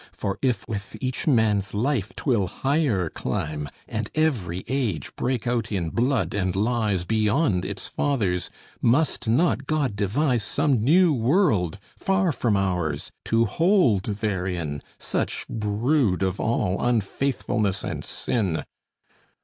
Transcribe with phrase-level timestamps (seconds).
[0.13, 5.91] For if with each man's life 'twill higher climb, And every age break out in
[5.91, 8.49] blood and lies Beyond its fathers,
[8.81, 16.23] must not God devise Some new world far from ours, to hold therein Such brood
[16.23, 18.63] of all unfaithfulness and sin?